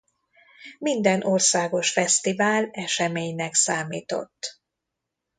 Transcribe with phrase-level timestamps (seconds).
[0.79, 4.61] Minden országos fesztivál eseménynek számított.